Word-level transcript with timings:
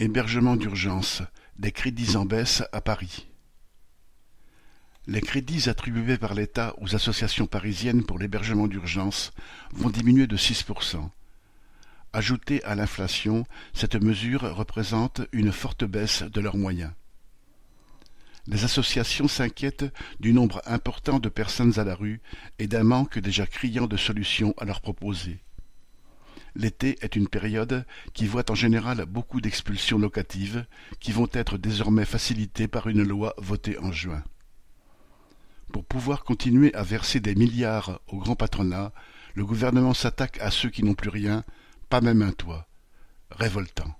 Hébergement 0.00 0.54
d'urgence, 0.54 1.22
des 1.58 1.72
crédits 1.72 2.14
en 2.14 2.24
baisse 2.24 2.62
à 2.70 2.80
Paris. 2.80 3.26
Les 5.08 5.20
crédits 5.20 5.68
attribués 5.68 6.18
par 6.18 6.34
l'État 6.34 6.72
aux 6.78 6.94
associations 6.94 7.48
parisiennes 7.48 8.04
pour 8.04 8.20
l'hébergement 8.20 8.68
d'urgence 8.68 9.32
vont 9.72 9.90
diminuer 9.90 10.28
de 10.28 10.36
6%. 10.36 11.10
Ajoutée 12.12 12.62
à 12.62 12.76
l'inflation, 12.76 13.44
cette 13.72 13.96
mesure 13.96 14.42
représente 14.54 15.22
une 15.32 15.50
forte 15.50 15.84
baisse 15.84 16.22
de 16.22 16.40
leurs 16.40 16.56
moyens. 16.56 16.92
Les 18.46 18.62
associations 18.62 19.26
s'inquiètent 19.26 19.92
du 20.20 20.32
nombre 20.32 20.62
important 20.66 21.18
de 21.18 21.28
personnes 21.28 21.76
à 21.80 21.82
la 21.82 21.96
rue 21.96 22.20
et 22.60 22.68
d'un 22.68 22.84
manque 22.84 23.18
déjà 23.18 23.48
criant 23.48 23.88
de 23.88 23.96
solutions 23.96 24.54
à 24.58 24.64
leur 24.64 24.80
proposer. 24.80 25.40
L'été 26.54 26.96
est 27.02 27.16
une 27.16 27.28
période 27.28 27.84
qui 28.14 28.26
voit 28.26 28.50
en 28.50 28.54
général 28.54 29.04
beaucoup 29.06 29.40
d'expulsions 29.40 29.98
locatives 29.98 30.66
qui 31.00 31.12
vont 31.12 31.28
être 31.32 31.58
désormais 31.58 32.04
facilitées 32.04 32.68
par 32.68 32.88
une 32.88 33.02
loi 33.02 33.34
votée 33.38 33.78
en 33.78 33.92
juin. 33.92 34.22
Pour 35.72 35.84
pouvoir 35.84 36.24
continuer 36.24 36.72
à 36.74 36.82
verser 36.82 37.20
des 37.20 37.34
milliards 37.34 38.00
au 38.08 38.18
grand 38.18 38.36
patronat, 38.36 38.92
le 39.34 39.44
gouvernement 39.44 39.94
s'attaque 39.94 40.38
à 40.40 40.50
ceux 40.50 40.70
qui 40.70 40.82
n'ont 40.82 40.94
plus 40.94 41.10
rien, 41.10 41.44
pas 41.88 42.00
même 42.00 42.22
un 42.22 42.32
toit. 42.32 42.66
Révoltant. 43.30 43.97